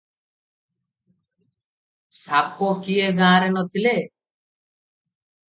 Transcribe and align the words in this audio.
ସାପ 2.21 2.71
କି 2.87 2.97
ଏ 3.03 3.11
ଗାଁରେ 3.21 3.53
ନ 3.53 3.65
ଥିଲେ? 3.77 3.95